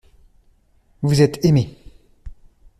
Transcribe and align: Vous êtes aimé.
Vous 1.03 1.21
êtes 1.21 1.45
aimé. 1.45 1.77